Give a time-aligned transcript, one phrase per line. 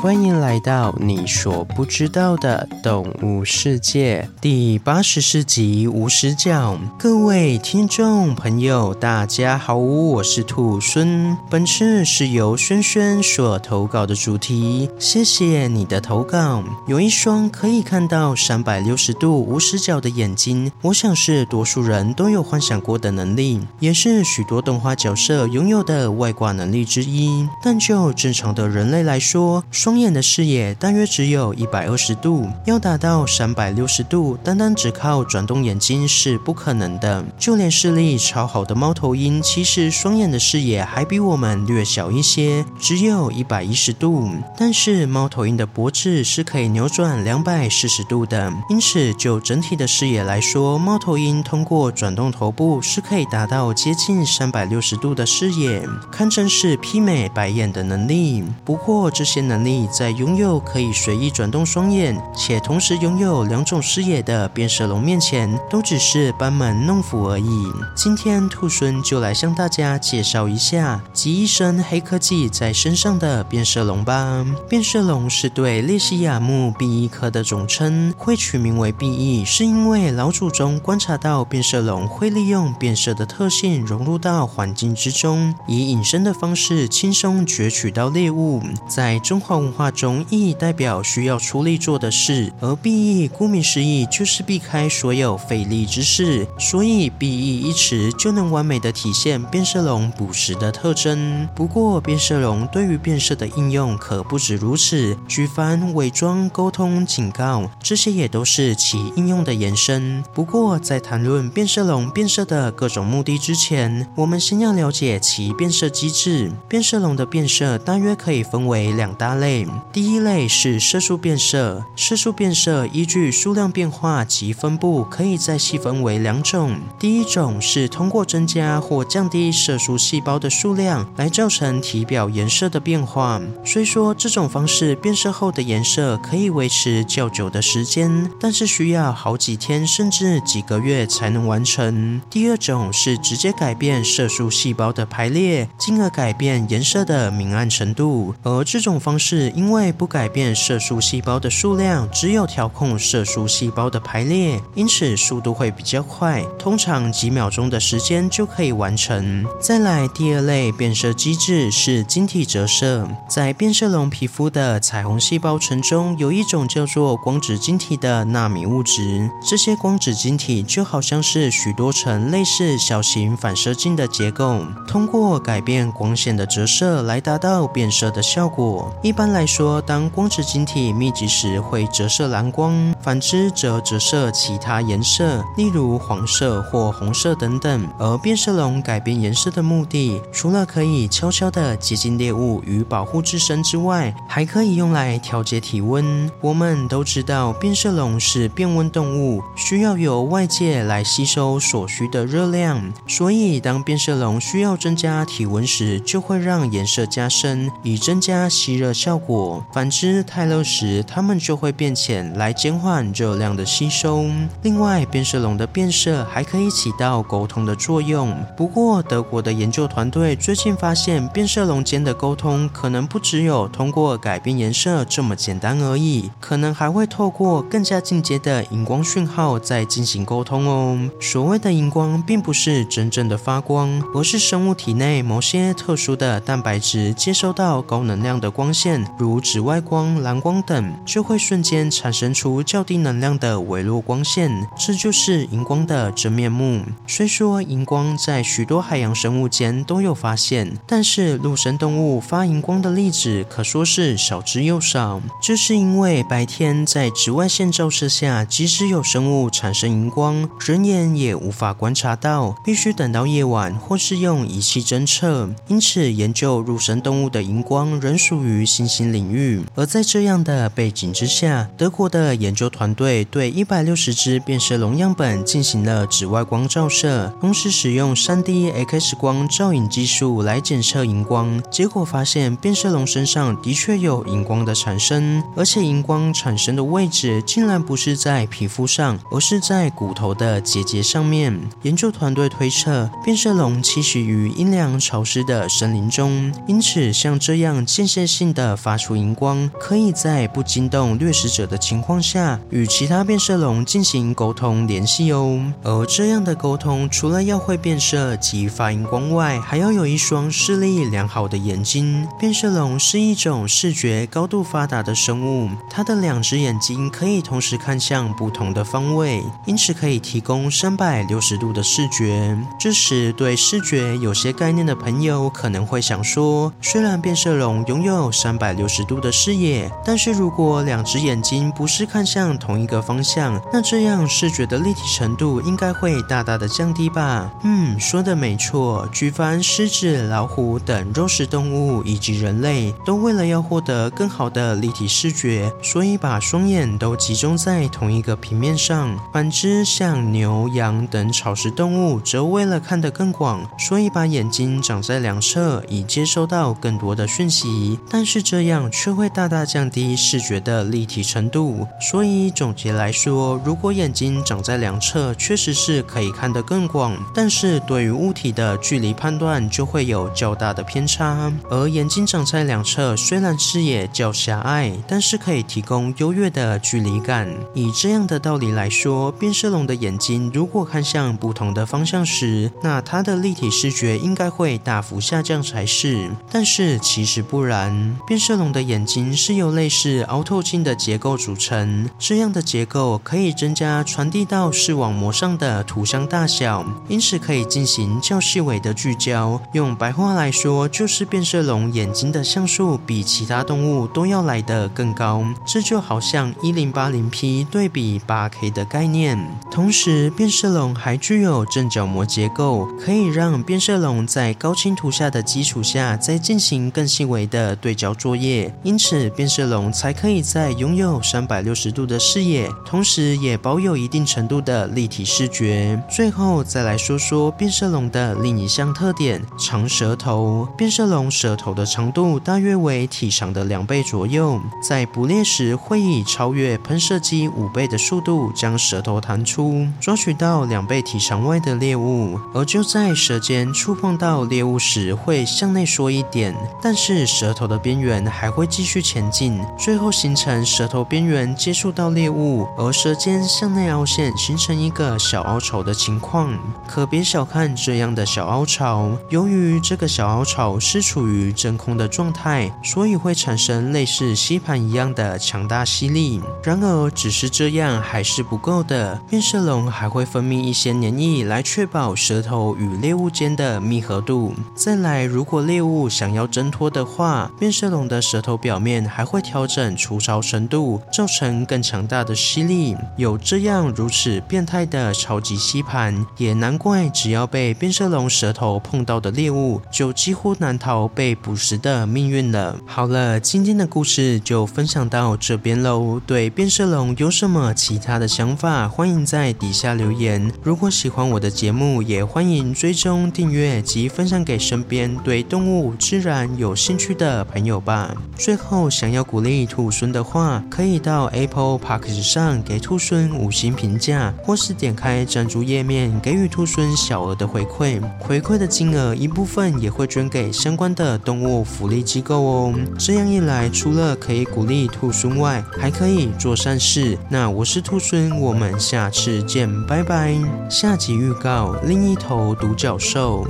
[0.00, 6.78] 欢迎来到你所不知道的动物世界第八十四集无死角。
[6.96, 11.36] 各位听众朋友，大家好，我是兔孙。
[11.50, 16.62] 本次是由轩轩所投稿的主题，谢谢你的投稿。
[16.86, 27.48] 有一双可以看到三百六十度无死角的眼睛，我想是多数人都有幻想过的能力，也是许多动画角色拥有的外挂能力之一。
[27.60, 37.24] 但就正常的人类来说，双眼的视野大约只有一百二十度，要达到三百六十度，单单只靠转动眼睛是不可能的。
[37.38, 44.28] 就连视力超好的猫头鹰，其实双眼的视野还比我们略小一些，只有一百一十度。
[44.58, 55.82] 但是猫头鹰的脖子是可以扭转两百四十度的，因此就整体的视野来说，猫头鹰通过转动头部是可以达到接近三百六十度的视野，
[56.12, 58.44] 堪称是媲美白眼的能力。
[58.66, 67.66] 不过这些能力在拥有可以随意转动双眼，且同时拥有两种视野的变色龙面前，都只是班门弄斧而已。
[67.94, 74.44] 今天兔孙就来向大家介绍一下集一身黑科技在身上的变色龙吧。
[74.68, 88.62] 变色龙是对鬣蜥亚目壁翼科的总称，会取名为壁翼，是因为老祖宗观察到变色龙会利用变色的特性融入到环境之中，以隐身的方式轻松攫取到猎物。
[88.88, 90.08] 在中华文化中。
[90.08, 101.46] 容易代表需要出力做的事，而避翼顾名思义就是避开所有费力之事，所以避翼一词就能完美的体现变色龙捕食的特征。
[101.54, 110.24] 不过，变色龙对于变色的应用可不止如此，举凡伪装、沟通、警告，这些也都是其应用的延伸。
[110.32, 116.50] 不过，在谈论变色龙变色的各种目的之前，我们先要了解其变色机制。
[116.66, 119.57] 变色龙的变色大约可以分为两大类。
[119.92, 126.76] 第一类是色素变色，色素变色依据数量变化及分布，可以再细分为两种。
[126.98, 133.40] 第一种是通过增加或降低色素细胞的数量来造成体表颜色的变化。
[133.64, 142.20] 虽说这种方式变色后的颜色可以维持较久的时间，但是需要好几天甚至几个月才能完成。
[142.28, 148.34] 第二种是直接改变色素细胞的排列，进而改变颜色的明暗程度。
[148.42, 159.44] 而这种方式因为不改变色素细胞的数量，只有调控色素细胞的排列，因此速度会比较快，通常几秒钟的时间就可以完成。
[159.60, 178.92] 再来第二类变色机制是晶体折射，在变色龙皮肤的彩虹细胞层中，有一种叫做光子晶体的纳米物质，这些光子晶体就好像是许多层类似小型反射镜的结构，通过改变光线的折射来达到变色的效果。
[179.02, 187.88] 一般来再说，当光子晶体密集时会折射蓝光，反之则折射其他颜色，例如黄色或红色等等。
[188.00, 196.28] 而变色龙改变颜色的目的，除了可以悄悄地接近猎物与保护自身之外，还可以用来调节体温。
[196.40, 209.27] 我们都知道变色龙是变温动物，需要由外界来吸收所需的热量，所以当变色龙需要增加体温时，就会让颜色加深，以增加吸热效果。
[209.72, 214.24] 反之，太热时，它们就会变浅，来减缓热量的吸收。
[214.62, 218.34] 另外，变色龙的变色还可以起到沟通的作用。
[218.56, 230.98] 不过，德国的研究团队最近发现，变色龙间的沟通可能不只有通过改变颜色这么简单而已，可能还会透过更加进阶的荧光讯号在进行沟通哦。
[231.20, 246.82] 所谓的荧光，并不是真正的发光，而是生物体内某些特殊的蛋白质接收到高能量的光线，如紫外光、蓝光等，就会瞬间产生出较低能量的微弱光线，这就是荧光的真面目。
[247.06, 255.20] 虽说荧光在许多海洋生物间都有发现，但是陆生动物发荧光的例子可说是少之又少。
[255.40, 265.50] 这是因为白天在紫外线照射下，即使有生物产生荧光，人眼也无法观察到，必须等到夜晚或是用仪器侦测。
[265.68, 269.62] 因此，研究陆生动物的荧光仍属于新新领域。
[269.76, 281.62] 而在这样的背景之下，德国的研究团队对一百六十只变色龙样本进行了紫外光照射，同时使用 3D X 光照影技术来检测荧光。
[281.70, 291.56] 结果发现，变色龙身上的确有荧光的产生，而且荧光产生的位置竟然不是在皮肤上，而是在骨头的结节上面。
[291.82, 305.60] 研究团队推测，变色龙栖息于阴凉潮湿的森林中，因此像这样间歇性的发发出荧光，可以在不惊动掠食者的情况下，与其他变色龙进行沟通联系哦。
[305.82, 312.26] 而这样的沟通，除了要会变色及发荧光外，还要有一双视力良好的眼睛。
[312.40, 322.56] 变色龙是一种视觉高度发达的生物，它的两只眼睛可以同时看向不同的方位，因此可以提供三百六十度的视觉。
[322.80, 337.50] 这时，对视觉有些概念的朋友可能会想说，虽然变色龙拥有三百六十度的视野，但是如果两只眼睛不是看向同一个方向，那这样视觉的立体程度应该会大大的降低吧？
[337.64, 339.06] 嗯，说的没错。
[339.12, 349.18] 举凡狮子、老虎等肉食动物以及人类，都为了要获得更好的立体视觉，所以把双眼都集中在同一个平面上。
[349.32, 357.98] 反之，像牛、羊等草食动物，则为了看得更广，所以把眼睛长在两侧，以接收到更多的讯息。
[358.08, 361.86] 但是这样却会大大降低视觉的立体程度。
[362.00, 371.52] 所以总结来说，如果眼睛长在两侧，确实是可以看得更广，但是对于物体的距离判断就会有较大的偏差。
[371.70, 377.48] 而眼睛长在两侧，虽然视野较狭隘，但是可以提供优越的距离感。
[377.74, 386.30] 以这样的道理来说，变色龙的眼睛如果看向不同的方向时，那它的立体视觉应该会大幅下降才是。
[386.50, 399.58] 但是其实不然，变色龙的眼睛是由类似凹透镜的结构组成，这样的结构可以增加传递到视网膜上的图像大小，因此可以进行较细微的聚焦。
[399.72, 405.44] 用白话来说，就是变色龙眼睛的像素比其他动物都要来得更高。
[405.64, 409.38] 这就好像一零八零 P 对比八 K 的概念。
[409.70, 418.47] 同时，变色龙还具有正角膜结构，可以让变色龙在高清图下的基础下，再进行更细微的对焦作业。
[418.82, 426.00] 因此，变色龙才可以在拥有三百六十度的视野，同时也保有一定程度的立体视觉。
[426.08, 430.68] 最后，再来说说变色龙的另一项特点——长舌头。
[430.76, 442.38] 变色龙舌头的长度大约为体长的两倍左右，在捕猎时会以超越喷射机五倍的速度将舌头弹出，抓取到两倍体长外的猎物。
[442.54, 456.56] 而就在舌尖触碰到猎物时，会向内缩一点，但是舌头的边缘还会继续前进，最后形成舌头边缘接触到猎物，而舌尖向内凹陷，形成一个小凹槽的情况。
[456.86, 466.40] 可别小看这样的小凹槽，由于这个小凹槽是处于真空的状态，所以会产生类似吸盘一样的强大吸力。
[466.62, 474.54] 然而，只是这样还是不够的，变色龙还会分泌一些粘液来确保舌头与猎物间的密合度。
[474.76, 482.96] 再来，如果猎物想要挣脱的话，变色龙的舌头表面还会调整粗糙程度，造成更强大的吸力。
[483.16, 492.76] 有这样如此变态的超级吸盘，也难怪只要被变色龙舌头碰到的猎物，就几乎难逃被捕食的命运了。
[492.86, 496.20] 好了，今天的故事就分享到这边喽。
[496.26, 500.52] 对变色龙有什么其他的想法，欢迎在底下留言。
[500.62, 508.07] 如果喜欢我的节目，也欢迎追踪订阅及分享给身边对动物、自然有兴趣的朋友吧。
[508.36, 518.00] 最后，想要鼓励兔孙的话，可以到 Apple Podcast 上给兔孙五星评价，或是点开赞助页面给予兔孙小额的回馈。
[518.18, 522.74] 回馈的金额一部分也会捐给相关的动物福利机构哦。
[522.98, 527.18] 这样一来，除了可以鼓励兔孙外，还可以做善事。
[527.28, 530.34] 那我是兔孙，我们下次见，拜拜。
[530.70, 533.46] 下集预告：另一头独角兽。